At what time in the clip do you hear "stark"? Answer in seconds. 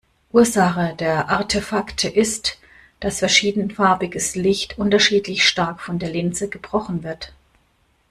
5.47-5.79